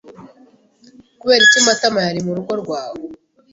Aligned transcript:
kuberiki 1.19 1.65
Matama 1.67 1.99
yari 2.07 2.19
murugo 2.27 2.51
rwawe? 2.61 3.01